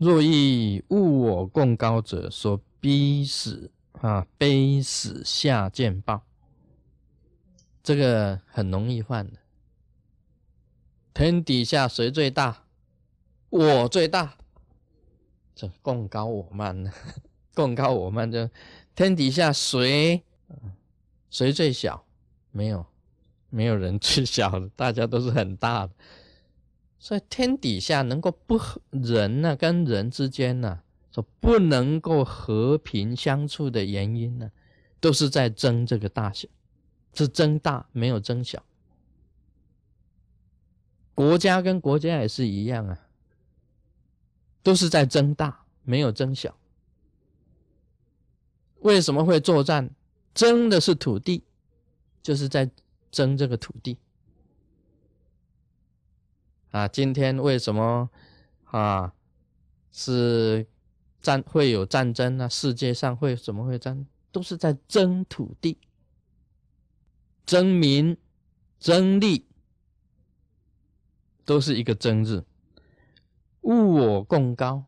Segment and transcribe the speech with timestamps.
[0.00, 3.70] 若以物我共高者，所逼死
[4.00, 6.22] 啊，悲死下见报，
[7.82, 9.36] 这个很容易犯的。
[11.12, 12.64] 天底下谁最大？
[13.50, 14.38] 我最大。
[15.54, 16.90] 这共高我慢呢？
[17.52, 18.48] 共高我慢，就
[18.94, 20.24] 天底下谁
[21.28, 22.06] 谁最小？
[22.52, 22.86] 没有，
[23.50, 25.92] 没有人最小的，大家都是很大的。
[27.02, 34.52] 所以天底下能够不和人呢，跟人之间呢，说不能够和平相处的原因呢，
[35.00, 36.46] 都是在争这个大小，
[37.14, 38.62] 是争大，没有争小。
[41.14, 43.08] 国家跟国家也是一样啊，
[44.62, 46.54] 都是在争大，没有争小。
[48.80, 49.90] 为什么会作战？
[50.34, 51.44] 争的是土地，
[52.22, 52.70] 就是在
[53.10, 53.96] 争这个土地。
[56.70, 58.10] 啊，今天为什么
[58.64, 59.12] 啊
[59.90, 60.66] 是
[61.20, 62.48] 战会有战争呢？
[62.48, 64.06] 世界上会怎么会战？
[64.32, 65.78] 都是在争土地、
[67.44, 68.16] 争民、
[68.78, 69.46] 争利，
[71.44, 72.44] 都是一个争字。
[73.62, 74.84] 物我共高，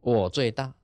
[0.00, 0.74] 我最大。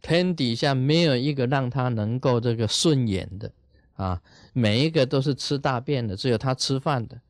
[0.00, 3.52] 天底下没有一个让他能够这个顺眼的
[3.94, 7.20] 啊，每一个都是吃大便的，只有他吃饭的。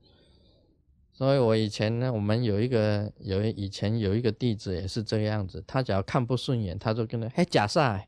[1.17, 8.07] 所以我以前呢，我们有一个有以前有一个弟子也是这个样子，他只要看不顺眼，他就跟他嘿假赛，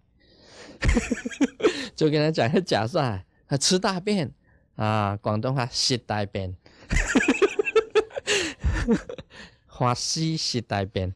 [1.97, 4.33] 就跟他讲嘿假赛，他吃大便。
[4.77, 6.55] 啊，广东话食大便，
[9.67, 11.13] 花西食大便，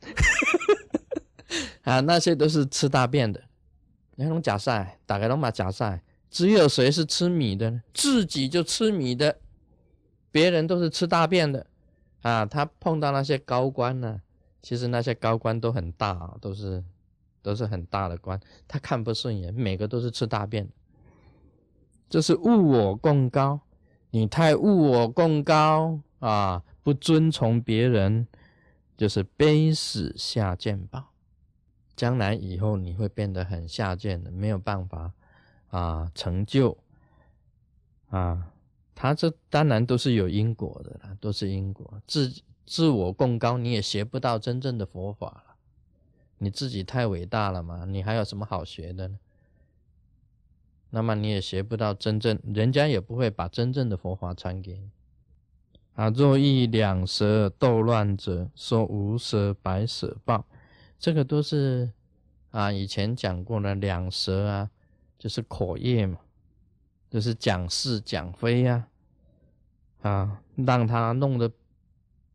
[1.83, 3.41] 啊，那些都是吃大便的，
[4.17, 7.83] 那种假赛，大概都嘛假赛，只有谁是吃米的呢？
[7.95, 9.39] 自己就吃米的，
[10.33, 11.65] 别人都是吃大便的。
[12.23, 14.23] 啊，他碰到那些高官呢，
[14.62, 16.83] 其实那些高官都很大，都是
[17.42, 20.73] 都是很大的官，他看不顺眼，每个都是吃大便的。
[22.08, 23.61] 这是物我共高，
[24.11, 28.29] 你太物我共高啊，不遵从别人，
[28.97, 31.08] 就是卑死下贱报，
[31.97, 35.13] 将来以后你会变得很下贱的，没有办法
[35.70, 36.79] 啊成就
[38.11, 38.52] 啊。
[39.02, 42.01] 他这当然都是有因果的啦，都是因果。
[42.07, 42.33] 自
[42.64, 45.57] 自我共高，你也学不到真正的佛法了。
[46.39, 49.18] 你自己太伟大了嘛，你还有什么好学的呢？
[50.91, 54.89] 那么你也学不到真正，人家也不会把真正的佛法传给你。
[55.95, 60.46] 啊，若遇两舌斗乱者，说无舌白舌报，
[61.01, 61.91] 这个都是
[62.52, 64.70] 啊，以前讲过的两舌啊，
[65.18, 66.20] 就是口业嘛。
[67.11, 68.89] 就是讲是讲非呀，啊，
[70.02, 71.51] 啊让他弄得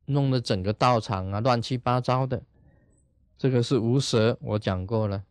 [0.06, 2.42] 弄得整个道场啊乱七八糟的，
[3.38, 5.24] 这个是无舌，我讲过了，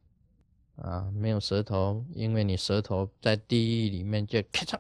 [0.77, 4.79] 啊，没有舌头，因为你舌头在地狱里面就咔嚓，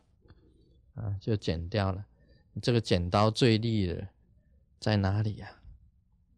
[0.95, 2.05] 啊，就剪掉了。
[2.62, 4.06] 这个剪刀最利的
[4.78, 5.49] 在哪里呀？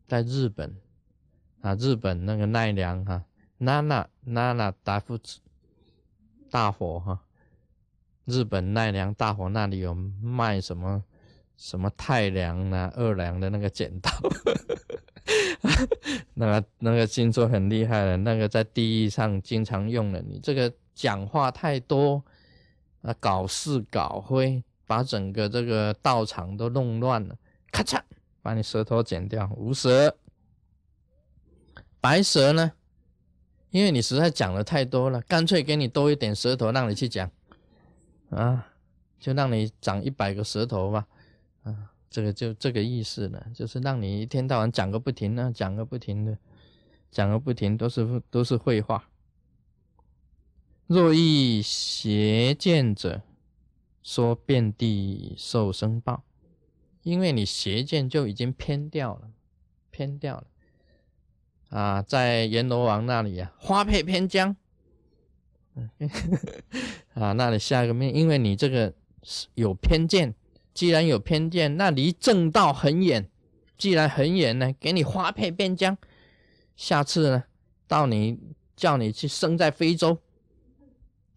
[0.07, 0.75] 在日本，
[1.61, 3.25] 啊，日本那个奈良哈，
[3.59, 5.41] 娜娜娜娜达夫子
[6.51, 7.25] 大火哈。
[8.29, 11.03] 日本奈良大火那里有卖什么
[11.57, 14.11] 什么太良啊、二良的那个剪刀，
[16.35, 20.21] 那个那个星座很厉害的，那个在地狱上经常用的。
[20.21, 22.23] 你这个讲话太多
[23.01, 27.35] 啊，搞事搞灰，把整个这个道场都弄乱了，
[27.73, 27.99] 咔嚓，
[28.43, 30.15] 把你舌头剪掉，无舌。
[31.99, 32.73] 白蛇呢？
[33.71, 37.31] 因为你实在讲的太多了，干脆给你多一点舌头，让你去讲。
[38.31, 38.67] 啊，
[39.19, 41.07] 就让你长一百个舌头吧，
[41.63, 46.39] 啊，这个就这个意思了，就是让你一天到晚讲个不停啊，讲个不停的，
[47.11, 49.09] 讲个不停，都是都是废话。
[50.87, 53.23] 若遇邪见者，
[54.03, 56.25] 说遍地受生报，
[57.03, 59.31] 因为你邪见就已经偏掉了，
[59.91, 60.47] 偏掉了。
[61.71, 64.57] 啊，在阎罗王那里啊，花配偏将。
[67.15, 68.93] 啊，那你下一个命，因为你这个
[69.55, 70.35] 有偏见，
[70.73, 73.29] 既然有偏见，那离正道很远，
[73.77, 75.97] 既然很远呢，给你花配边疆，
[76.77, 77.45] 下次呢，
[77.87, 78.39] 到你
[78.77, 80.19] 叫你去生在非洲，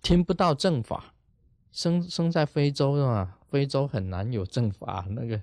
[0.02, 1.14] 听不到正法，
[1.72, 3.38] 生生在非洲是吧？
[3.50, 5.36] 非洲很难有正法，那个，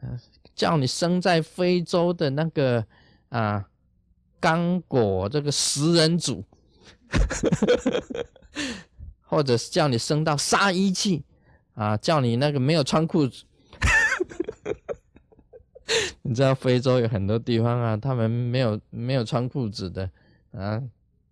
[0.00, 0.18] 啊，
[0.54, 2.84] 叫你生在非洲的那个
[3.30, 3.68] 啊，
[4.40, 6.44] 刚果这个食人族。
[9.22, 11.24] 或者是叫你升到杀一器
[11.74, 13.44] 啊，叫你那个没有穿裤子，
[16.22, 20.08] 你知道非洲有很多地方啊，他们没有没有穿裤子的
[20.52, 20.82] 啊，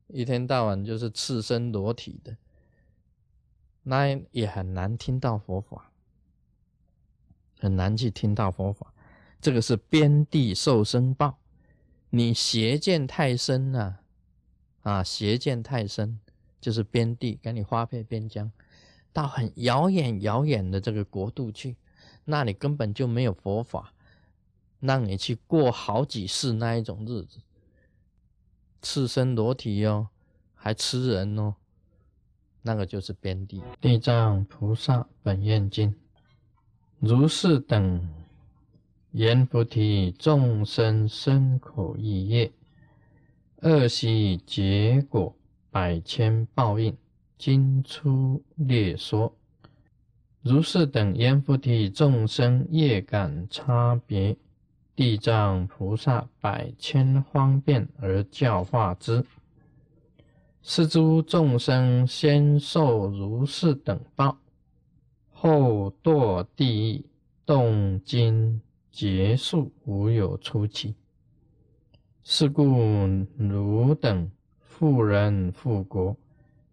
[0.08, 2.36] 一天到晚就是赤身裸体的，
[3.84, 5.92] 那也很难听到佛法，
[7.60, 8.92] 很难去听到佛法。
[9.40, 11.38] 这个是边地受生报，
[12.10, 14.00] 你邪见太深了，
[14.82, 16.18] 啊邪见太深，
[16.60, 18.50] 就是边地给你花配边疆，
[19.12, 21.76] 到很遥远遥远的这个国度去，
[22.24, 23.92] 那里根本就没有佛法。
[24.80, 27.38] 让你去过好几世那一种日子，
[28.80, 30.08] 赤身裸体哟，
[30.56, 31.54] 还吃人哦，
[32.62, 33.62] 那个就是边地。
[33.80, 35.94] 地藏菩萨本愿经，
[36.98, 38.12] 如是等
[39.12, 42.50] 阎浮提众生身口意业，
[43.64, 45.36] 恶习结果
[45.70, 46.96] 百千报应，
[47.38, 49.36] 今出列说。
[50.42, 54.36] 如是等阎浮提众生业感差别。
[54.96, 59.24] 地藏菩萨百千方便而教化之，
[60.60, 64.36] 是诸众生先受如是等报，
[65.30, 67.04] 后堕地狱，
[67.46, 68.60] 动经
[68.90, 70.96] 结束，无有出期。
[72.24, 72.64] 是故
[73.36, 74.30] 汝等
[74.60, 76.16] 富人富国，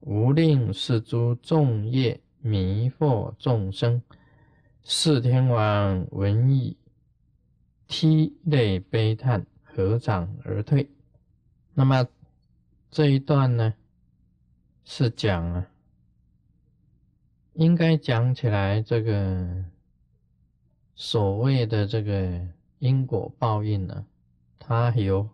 [0.01, 4.01] 无令是诸众业迷惑众生。
[4.83, 6.77] 四天王闻已。
[7.87, 10.87] 涕泪悲叹，合掌而退。
[11.73, 12.07] 那么
[12.91, 13.73] 这一段呢，
[14.85, 15.67] 是讲啊，
[17.53, 19.65] 应该讲起来，这个
[20.93, 22.39] 所谓的这个
[22.77, 24.05] 因果报应呢，
[24.59, 25.27] 它有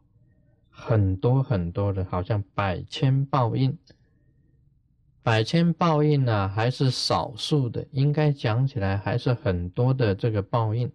[0.77, 3.75] 很多很多的，好像百千报应。
[5.24, 10.92] 百千报应呢，还是少数的，应该讲起来还是很多的这个报应。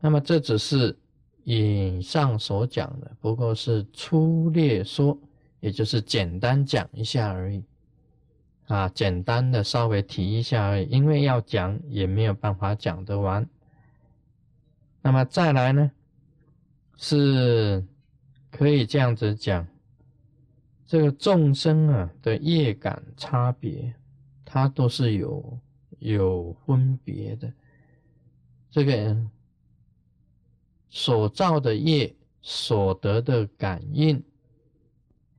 [0.00, 0.98] 那么这只是
[1.44, 5.16] 以上所讲的，不过是粗略说，
[5.60, 7.64] 也就是简单讲一下而已，
[8.66, 13.48] 啊，简单的稍微提一下而已，因为要讲也没有办法讲得完。
[15.00, 15.90] 那么再来呢，
[16.96, 17.82] 是
[18.52, 19.66] 可以这样子讲，
[20.86, 23.92] 这个众生啊的业感差别，
[24.44, 25.58] 它都是有
[25.98, 27.52] 有分别的，
[28.70, 29.16] 这个。
[30.94, 34.22] 所造的业所得的感应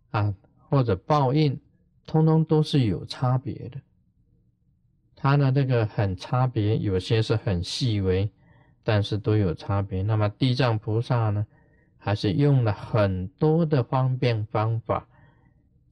[0.10, 1.62] 啊，或者报应，
[2.08, 3.80] 通通都是有差别的。
[5.16, 8.28] 它的那个很差别，有些是很细微，
[8.84, 10.02] 但是都有差别。
[10.02, 11.46] 那么地藏菩萨呢，
[12.04, 15.08] 还是用了很多的方便方法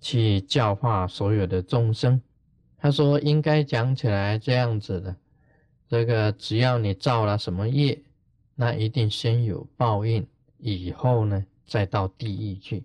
[0.02, 2.22] 去教化所有的众生。
[2.78, 5.16] 他说，应该讲起来这样子的，
[5.88, 7.98] 这个只要你造了什么业。
[8.56, 10.28] 那一定先有报应，
[10.58, 12.84] 以后呢再到地狱去。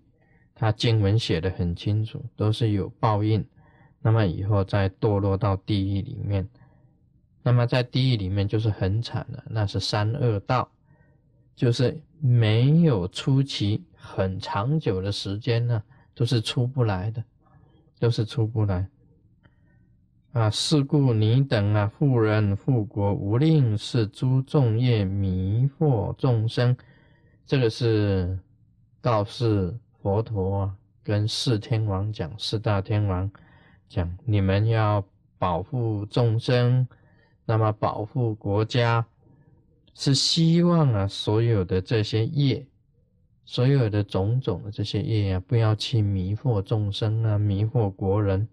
[0.55, 3.45] 他经文写的很清楚，都是有报应。
[4.01, 6.49] 那么以后再堕落到地狱里面，
[7.43, 10.71] 那么在地狱里面就是很惨了，那是三恶道，
[11.57, 15.83] 就是没有出期，很长久的时间呢，
[16.15, 17.25] 都是出不来的，
[17.99, 18.87] 都是出不来。
[20.33, 26.77] 啊，是故你等啊，富人富国，无令是诸众业迷惑众生。
[27.47, 28.39] 这个是
[29.01, 33.31] 告示佛陀啊，跟四天王讲，四大天王
[33.89, 35.03] 讲，你们要
[35.39, 36.87] 保护众生，
[37.47, 39.07] 那么保护国家，
[39.99, 42.67] 是希望啊，所有的这些业，
[43.47, 48.47] 所有的种种的这些业啊，不要去迷惑众生啊，迷惑国人。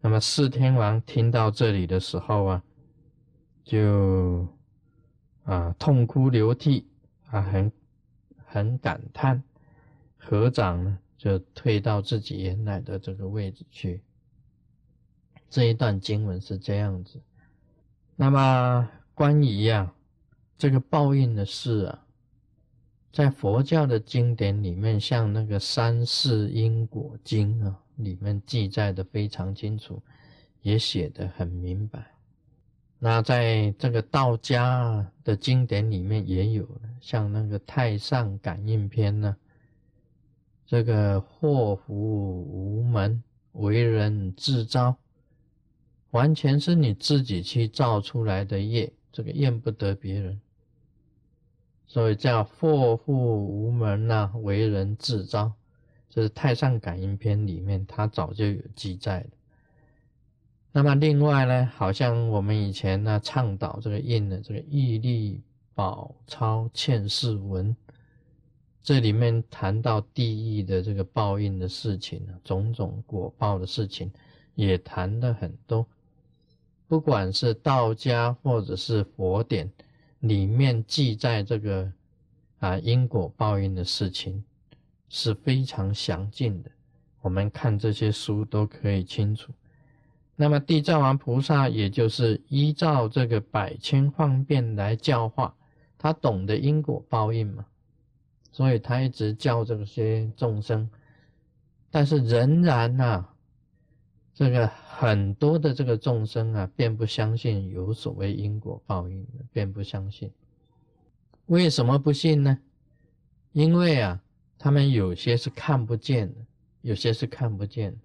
[0.00, 2.62] 那么四天王听到这里的时候啊，
[3.64, 4.46] 就
[5.42, 6.86] 啊痛哭流涕
[7.30, 7.72] 啊，很
[8.46, 9.42] 很感叹，
[10.16, 14.00] 合掌呢就退到自己原来的这个位置去。
[15.48, 17.20] 这一段经文是这样子。
[18.14, 19.92] 那么关于啊
[20.60, 22.06] 这个报应的事啊，
[23.10, 27.80] 在佛教的经典里面，像那个《三世因果经》啊。
[27.96, 30.02] 里面记载的非常清楚，
[30.62, 32.14] 也写的很明白。
[32.98, 36.66] 那在这个道家的经典里面也有
[36.98, 39.36] 像那个《太上感应篇》呢，
[40.64, 44.96] 这个祸福无门，为人自招，
[46.12, 50.40] 完全是你自己去造出来的业，这个怨不得别人，
[51.92, 55.52] 所以叫祸福无门呐，为人自招。
[56.08, 59.30] 这是《太上感应篇》里面，它早就有记载的。
[60.70, 65.42] 那么另外呢，好像我们以前呢倡导这个印的这个义利
[65.74, 67.74] 宝钞欠世文》，
[68.80, 74.12] 这里面谈到地狱的这个报应的事情种种果报的事情
[74.54, 75.84] 也谈的很多。
[76.86, 79.68] 不管是道家或者是佛典
[80.20, 81.92] 里面记载这个
[82.58, 84.42] 啊因果报应的事情
[85.08, 86.70] 是非常详尽的，
[87.20, 89.52] 我们看这些书都可以清楚。
[90.36, 95.54] 那么地藏王菩萨也就是依照这个百千方便来教化，
[95.98, 97.66] 他懂得因果报应嘛，
[98.50, 100.88] 所以他一直教这些众生，
[101.90, 103.28] 但是仍然呐，
[104.32, 110.32] 这个很多的这个众生啊，便不相信有所谓因果报应的，并不相信。
[111.46, 112.58] 为什么不信呢？
[113.52, 114.22] 因为啊，
[114.56, 116.40] 他们有些是看不见的，
[116.82, 117.98] 有些是看不见的。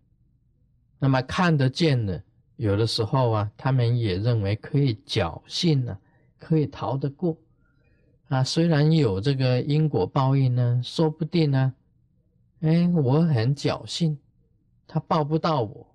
[0.97, 2.21] 那么看得见的，
[2.55, 5.97] 有的时候啊，他们也认为可以侥幸呢，
[6.39, 7.37] 可以逃得过
[8.27, 8.43] 啊。
[8.43, 11.73] 虽然有这个因果报应呢，说不定呢，
[12.61, 14.17] 哎，我很侥幸，
[14.87, 15.94] 他报不到我。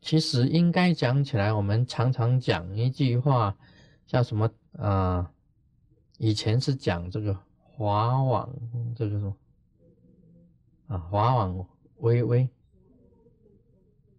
[0.00, 3.56] 其实应该讲起来，我们常常讲一句话，
[4.06, 5.30] 叫什么啊？
[6.18, 8.50] 以前是讲这个华网
[8.94, 9.36] 这个什么
[10.88, 11.66] 啊，华网
[11.98, 12.48] 微微。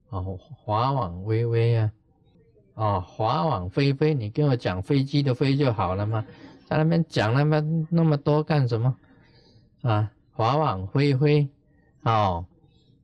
[0.09, 1.91] 哦，华网微微啊，
[2.73, 6.25] 哦，华网飞飞，你跟我讲飞机的飞就好了嘛，
[6.65, 8.97] 在那边讲那么那么多干什么？
[9.83, 11.47] 啊，华网飞飞，
[12.03, 12.45] 哦，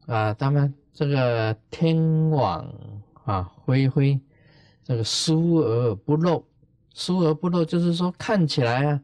[0.05, 2.68] 啊，他们这个天网
[3.24, 4.20] 啊飞飞，
[4.84, 6.44] 这个疏而不漏，
[6.96, 9.01] 疏而不漏就是说看起来啊，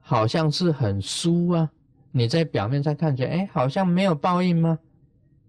[0.00, 1.70] 好像是很疏啊，
[2.10, 4.80] 你在表面上看起来，哎，好像没有报应吗？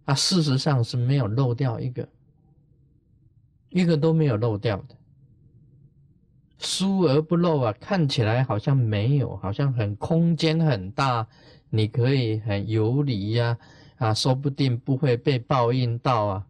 [0.06, 2.08] 啊，事实上是没有漏掉一个，
[3.70, 4.96] 一个都没有漏掉的，
[6.60, 11.28] 疏而不漏啊，看起来好像没有，好像很空间很大，
[11.72, 13.58] 你可以很游离呀，啊，
[13.98, 16.48] 啊说不定不会被报应到啊。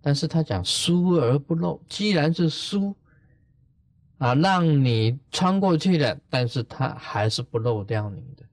[0.00, 2.94] 但是他讲疏而不漏，既然是疏，
[4.18, 8.44] 啊，让你穿过去了，但是他还是不漏掉你的。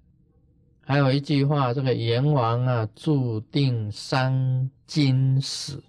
[0.86, 5.82] 还有一句话，这个阎王啊，注定三金死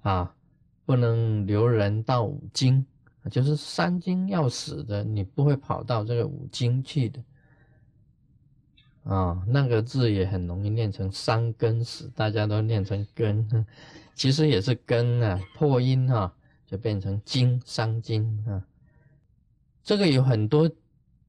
[0.00, 0.34] 啊，
[0.86, 2.86] 不能留人到五金，
[3.30, 7.20] 就是三金要死的，你不会跑到这个五金去的
[9.08, 9.42] 啊。
[9.46, 13.66] 那个字也很容易念成三根死，大家都念成根，
[14.14, 16.32] 其实也是根啊，破音哈，
[16.66, 18.62] 就变成金三金啊。
[19.82, 20.70] 这个有很多。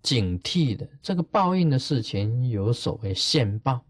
[0.01, 3.81] 警惕的这个报应的事情，有所谓现报，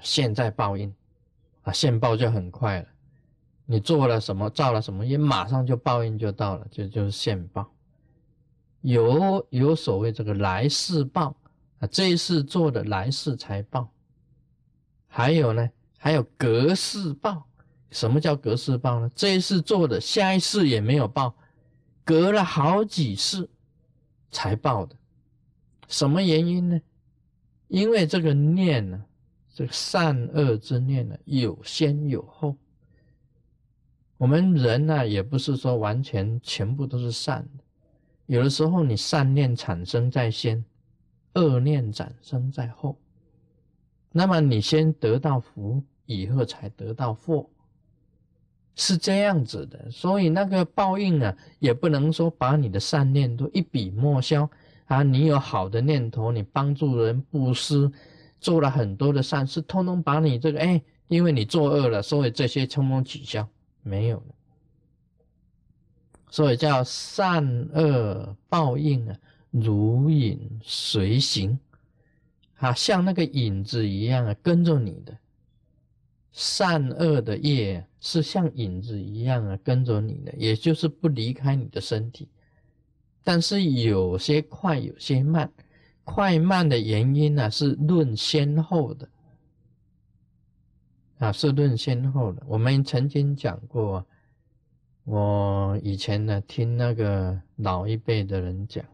[0.00, 0.90] 现在报应
[1.60, 2.88] 啊，现报就很快了。
[3.66, 7.70] 你做了什么，造了什么业，马上就报应就到了，就就是现报。
[8.80, 11.36] 有有所谓这个来世报
[11.78, 13.90] 啊，这一世做的来世才报。
[15.06, 17.46] 还有呢，还有隔世报。
[17.90, 19.10] 什么叫隔世报呢？
[19.14, 21.34] 这一世做的，下一世也没有报，
[22.04, 23.48] 隔了好几世。
[24.30, 24.96] 才报的，
[25.86, 26.80] 什么原因呢？
[27.68, 29.04] 因为这个念呢，
[29.54, 32.56] 这个善恶之念呢，有先有后。
[34.16, 37.62] 我们人呢，也不是说完全全部都是善的，
[38.26, 40.64] 有的时候你善念产生在先，
[41.34, 42.98] 恶念产生在后。
[44.10, 47.48] 那么你先得到福，以后才得到祸。
[48.76, 54.50] 是这样子的，所以那个报应啊，也不能说把你的善念都一笔抹消
[54.86, 55.02] 啊。
[55.02, 57.88] 你有好的念头，你帮助人布施，
[58.40, 63.48] 做了很多的善事，通通把你这个哎，因为你作恶了，所以这些通通取消，
[63.82, 64.34] 没有了。
[66.28, 69.16] 所以叫善恶报应啊，
[69.54, 71.56] 如影随形
[72.56, 75.16] 啊，像那个影子一样啊，跟着你的。
[76.32, 82.28] 善恶的业是像影子一样啊，跟着你的，也就是不离开你的身体。
[83.22, 85.48] 但是有些快，有些慢。
[86.02, 89.08] 快慢的原因呢，是论先后的
[91.18, 92.42] 啊，是论先后的。
[92.46, 94.04] 我们曾经讲过，
[95.04, 98.84] 我以前呢听那个老一辈的人讲，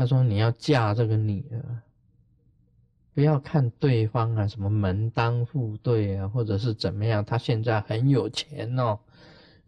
[0.00, 1.82] 他说你要嫁这个女儿。
[3.12, 8.98] 不要看对方啊，什么门当户对啊，或者是怎么样，他现在很有钱哦，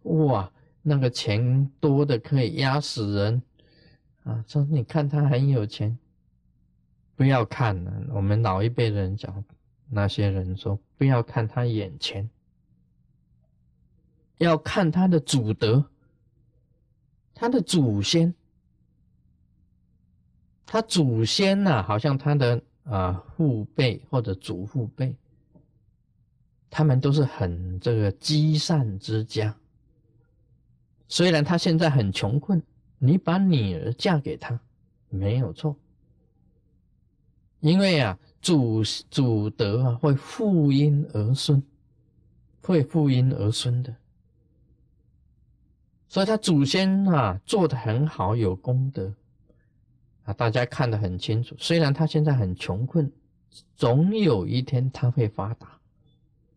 [0.01, 3.43] 哇，那个钱多的可以压死人
[4.23, 4.43] 啊！
[4.47, 5.95] 说你看他很有钱，
[7.15, 7.93] 不要看了。
[8.09, 9.43] 我们老一辈人讲，
[9.87, 12.27] 那些人说不要看他眼前，
[14.39, 15.85] 要看他的祖德，
[17.35, 18.33] 他的祖先
[20.73, 25.15] 他祖先呐，好像他的啊父辈或者祖父辈，
[26.67, 29.55] 他们都是很这个积善之家。
[31.07, 32.59] 虽然他现在很穷困，
[32.97, 34.59] 你把女儿嫁给他
[35.09, 35.75] 没有错，
[37.59, 41.61] 因为啊祖祖德啊会复荫儿孙，
[42.63, 43.95] 会复荫儿孙的。
[46.07, 49.13] 所以他祖先啊做的很好，有功德
[50.23, 51.55] 啊，大家看得很清楚。
[51.59, 53.11] 虽然他现在很穷困，
[53.75, 55.67] 总有一天他会发达。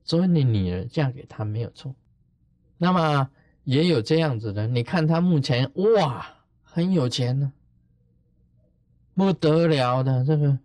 [0.04, 1.94] 所以你女儿嫁给他没有错。
[2.78, 3.28] 那么
[3.64, 6.26] 也有这样子的，你看他目前哇
[6.62, 7.52] 很有钱呢，
[9.14, 10.58] 不得了的这个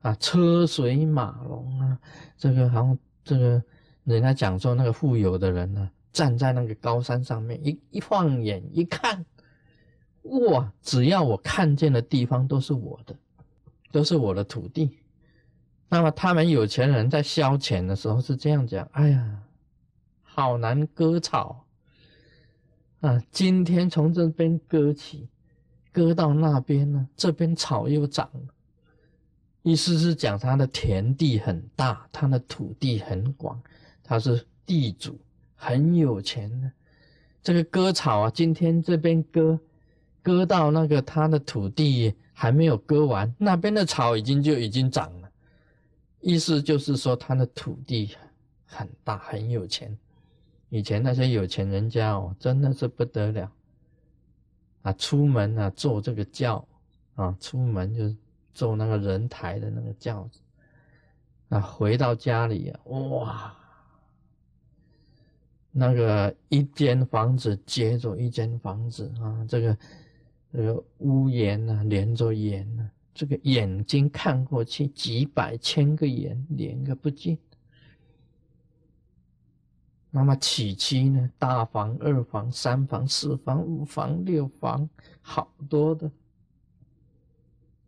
[0.00, 1.98] 啊车水马龙啊，
[2.38, 3.62] 这个好像这个
[4.04, 5.90] 人家讲说那个富有的人呢。
[6.12, 9.22] 站在那个高山上面，一一放眼一看，
[10.26, 10.72] 哇！
[10.82, 13.16] 只要我看见的地方都是我的，
[13.90, 14.98] 都是我的土地。
[15.88, 19.42] 那么他们有钱人在消遣的时候是这样讲：“哎呀，
[20.22, 21.64] 好难割草
[23.00, 23.22] 啊！
[23.30, 25.28] 今天从这边割起，
[25.92, 28.40] 割到那边呢，这边草又长了。”
[29.62, 33.60] 意思是讲他的田地很大，他的土地很广，
[34.02, 35.18] 他是地主。
[35.58, 36.70] 很有钱的，
[37.42, 39.58] 这个割草啊，今天这边割，
[40.26, 45.30] 割到那个他的土地还没有割完，那边的草已经就已经长了，
[46.18, 48.10] 意思就是说他的土地
[48.64, 49.96] 很大，很有钱。
[50.68, 53.48] 以前那些有钱人家哦，真的是不得了
[54.82, 54.92] 啊！
[54.94, 56.66] 出门啊坐这个轿
[57.14, 58.12] 啊，出门就
[58.52, 60.40] 坐那个人抬的那个轿子
[61.50, 63.56] 啊，回到家里啊，哇！
[65.70, 69.78] 那个一间房子接着一间房子啊，这个
[70.56, 77.36] 这个屋檐啊连着檐啊，这个眼睛看过去几百千个眼连个不尽。
[80.10, 84.88] 那么起居呢，大房、二房、三房、四房、五房、六房，
[85.20, 86.10] 好多的。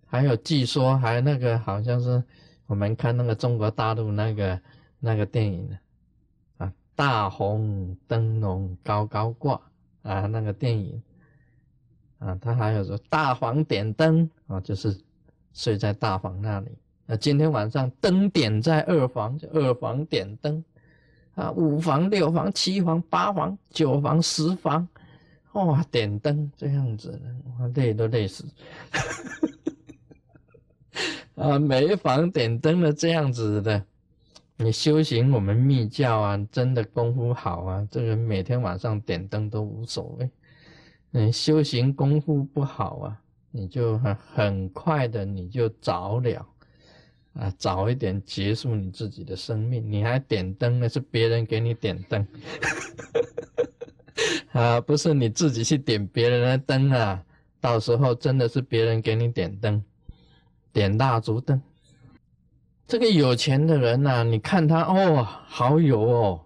[0.04, 2.22] 还有据说还有那个好像是
[2.66, 4.60] 我们看那个中国大陆那个
[5.00, 5.78] 那个电影呢。
[6.94, 9.58] 大红灯笼高高挂
[10.02, 11.02] 啊，那个电影
[12.18, 14.96] 啊，他还有说大房点灯啊，就是
[15.52, 16.68] 睡在大房那里。
[17.06, 20.62] 那今天晚上灯点在二房，就二房点灯
[21.34, 24.86] 啊，五房、六房、七房、八房、九房、十房，
[25.52, 27.20] 哇，点灯这样子的，
[27.58, 28.44] 哇，累都累死。
[31.36, 33.82] 啊，每房点灯的这样子的。
[34.60, 40.28] 你修行我们密教啊，真的功夫好啊，这个每天晚上点灯都无所谓。
[41.12, 46.46] 嗯，修行功夫不好啊，你就很很快的你就着了
[47.32, 49.90] 啊，早一点结束你自己的生命。
[49.90, 52.26] 你还点灯呢，是别人给你点灯，
[54.52, 57.24] 啊，不是你自己去点别人的灯啊。
[57.60, 59.82] 到时候真的是别人给你点灯，
[60.72, 61.60] 点蜡烛灯。
[62.86, 66.44] 这个有钱的人呐，你看他哦，好有哦。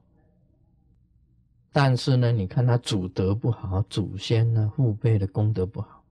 [1.73, 6.05] 但是呢，你看他祖德不好，祖先呢父辈的功德不好，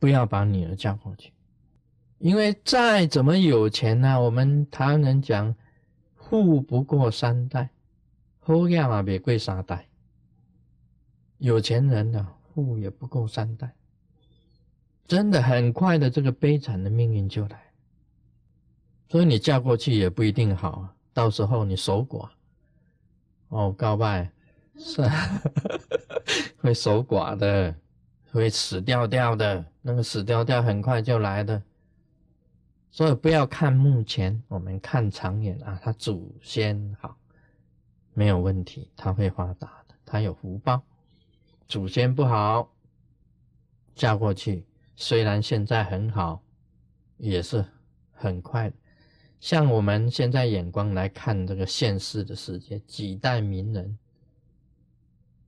[0.00, 1.32] 不要把女儿嫁过去。
[2.18, 5.54] 因为再怎么有钱呢，我们台湾人讲，
[6.16, 7.70] 富不过三代，
[8.40, 9.86] 好样啊别贵三代。
[11.38, 13.74] 有钱人呢，富也不够三代，
[15.06, 17.62] 真的很快的，这个悲惨的命运就来。
[19.08, 22.30] 所以你嫁过去也不一定好啊，到时候你守寡，
[23.48, 24.30] 哦，告白
[24.76, 25.02] 是
[26.58, 27.74] 会守寡的，
[28.32, 31.62] 会死掉掉的，那个死掉掉很快就来的。
[32.90, 37.16] 所以不要看目前，我们看长远啊，他祖先好，
[38.12, 40.82] 没有问题，他会发达的，他有福报。
[41.66, 42.72] 祖先不好，
[43.94, 46.40] 嫁过去虽然现在很好，
[47.16, 47.64] 也是
[48.12, 48.72] 很快。
[49.40, 53.98] 像我们现在眼光来看这个现世的世界，几代名人，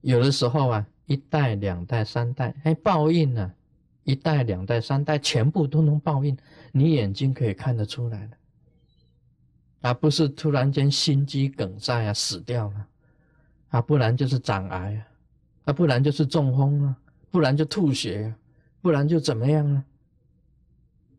[0.00, 3.52] 有的时候啊，一代、两代、三代，哎，报应呢，
[4.04, 6.36] 一代、两代、三代，全部都能报应，
[6.72, 8.36] 你眼睛可以看得出来的，
[9.80, 12.86] 而不是突然间心肌梗塞啊死掉了，
[13.68, 15.06] 啊，不然就是长癌啊，
[15.66, 16.96] 啊，不然就是中风啊，
[17.30, 18.36] 不然就吐血啊，
[18.80, 19.84] 不然就怎么样啊，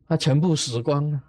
[0.07, 1.21] 啊，全部死光了。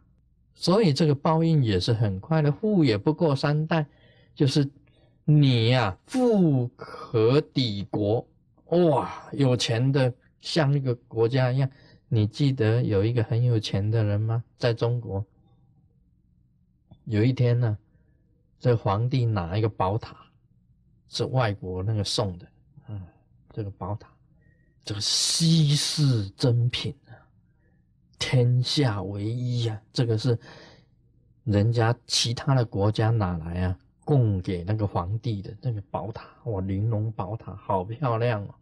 [0.54, 3.86] 所以这个报应也是很快的，富也不过三代，
[4.34, 4.68] 就是
[5.30, 8.26] 你呀，富可敌国，
[8.68, 10.10] 哇，有钱的
[10.40, 11.70] 像一个国家一样，
[12.08, 14.42] 你记得有一个很有钱的人吗？
[14.56, 15.22] 在中国，
[17.04, 17.76] 有一天呢，
[18.58, 20.16] 这皇帝拿一个宝塔，
[21.08, 22.46] 是外国那个送的，
[22.88, 22.98] 嗯，
[23.52, 24.08] 这个宝塔，
[24.82, 27.12] 这个稀世珍品啊，
[28.18, 30.38] 天下唯一啊，这个是
[31.44, 33.78] 人家其他的国家哪来啊？
[34.08, 38.54] 供给那个皇帝的那个宝塔，哇，玲珑宝塔好漂亮哦！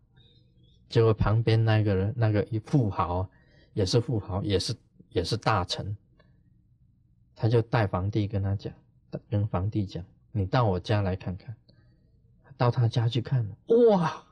[0.88, 3.28] 结果旁边那个人，那个一富豪，
[3.72, 4.74] 也是富豪，也是
[5.10, 5.96] 也是大臣，
[7.36, 8.72] 他就带皇帝跟他讲，
[9.30, 11.54] 跟皇帝讲，你到我家来看看。
[12.56, 14.24] 到他家去看，哇！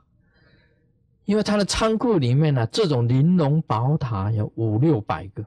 [1.23, 5.45] 因为他的仓库里面呢，这种玲珑宝塔有五六百个。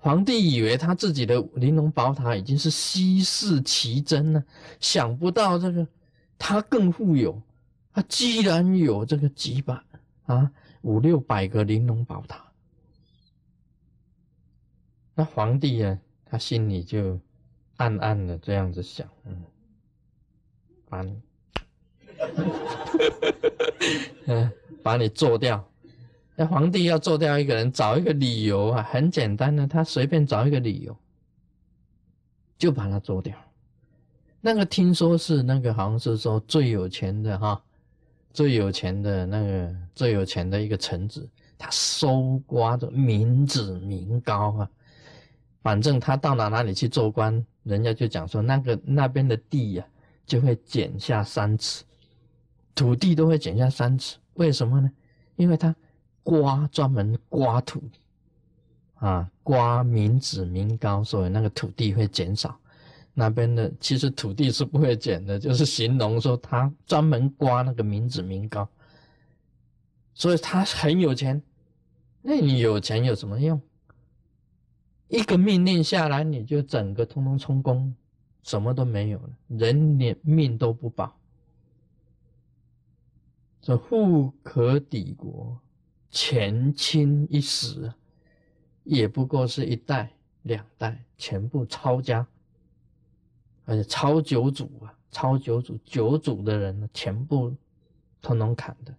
[0.00, 4.42] 皇帝以为他自己的玲珑宝塔已经是稀世奇珍了，
[4.78, 5.86] 想不到这个
[6.38, 7.40] 他更富有，
[7.92, 9.80] 他居然有这个几百
[10.26, 10.50] 啊
[10.82, 12.44] 五六百个玲珑宝塔。
[15.14, 17.18] 那皇帝啊，他心里就
[17.76, 19.42] 暗暗的这样子想，嗯，
[20.88, 21.20] 把你，
[24.26, 25.68] 嗯，把你做掉。
[26.40, 30.96] 那皇帝要做掉一个人，找一个理由啊，很简单的，他随便找一个理由，
[32.56, 33.36] 就把他做掉。
[34.40, 37.60] 那个听说是那个，好像是说最有钱的哈，
[38.32, 44.70] 最有钱的那个最有钱的一个臣子，他搜刮着民脂民膏啊，
[45.60, 49.84] 反正他到哪哪里去做官，人家就讲说那个那边的地呀，
[50.24, 51.82] 就会减下三尺，
[52.76, 54.88] 土地都会减下三尺，为什么呢？
[55.34, 55.74] 因为他。
[56.28, 57.82] 刮专门刮土，
[58.96, 62.54] 啊，刮民脂民膏，所以那个土地会减少。
[63.14, 68.68] 那边的其实土地是不会减的，就是形容说他专门刮那个民脂民膏，
[70.12, 71.42] 所以他很有钱。
[72.20, 73.58] 那你有钱有什么用？
[75.08, 77.94] 一个命令下来，你就整个通通充公，
[78.42, 81.16] 什么都没有了，人连命都不保。
[83.62, 85.58] 这富可敌国。
[86.10, 87.92] 前清一时，
[88.84, 90.10] 也不过是一代
[90.42, 92.26] 两代，全部抄家，
[93.64, 97.54] 而且抄九族啊，抄九族，九族的人呢，全部
[98.22, 98.94] 通通砍的。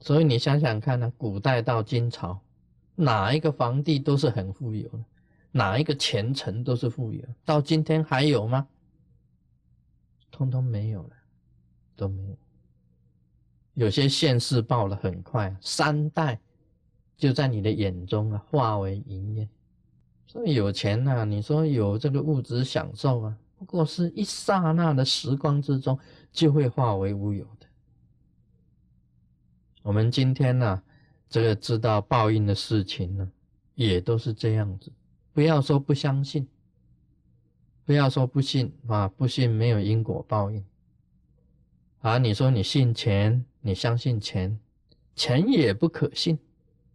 [0.00, 2.40] 所以你想想看呢，古代到金朝，
[2.96, 5.04] 哪一个皇帝都是很富有的，
[5.52, 8.66] 哪一个前臣都是富有，到今天还有吗？
[10.30, 11.10] 通通没有了，
[11.96, 12.36] 都没有。
[13.80, 16.38] 有些现世报的很快，三代
[17.16, 19.48] 就在你的眼中啊化为云烟。
[20.26, 25.98] 所以有钱呐，你说有这个物质享受啊，不过是一刹那的时光之中
[26.30, 27.66] 就会化为乌有的。
[29.80, 30.82] 我们今天呢，
[31.30, 33.32] 这个知道报应的事情呢，
[33.74, 34.92] 也都是这样子。
[35.32, 36.46] 不要说不相信，
[37.86, 40.62] 不要说不信啊，不信没有因果报应。
[42.00, 43.42] 啊，你说你信钱？
[43.60, 44.58] 你相信钱，
[45.14, 46.38] 钱也不可信。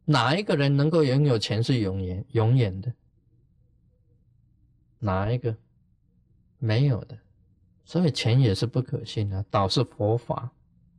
[0.06, 2.93] 哪一个人能够拥有钱是永远永远的？
[4.99, 5.56] 哪一个
[6.60, 7.17] 没有的？
[7.84, 9.45] 所以钱也是不可信的。
[9.49, 10.51] 倒是佛法，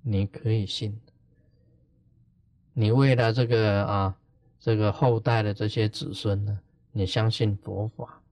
[0.02, 0.96] 你可以信。
[2.72, 4.16] 你为了这个啊，
[4.60, 6.60] 这个后代的这些子孙呢，
[6.92, 8.22] 你相信佛法，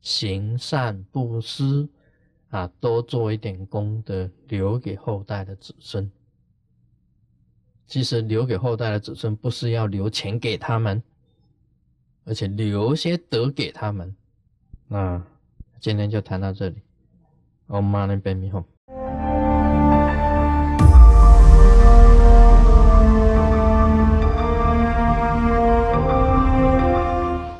[0.00, 1.88] 行善布施
[2.48, 6.10] 啊，多做一点功德，留给后代的子孙。
[7.90, 11.02] 其实留给后代的子孙，不是要留钱给他们，
[12.24, 14.14] 而且留些德给他们。
[14.86, 15.20] 那
[15.80, 16.80] 今天就谈到这里，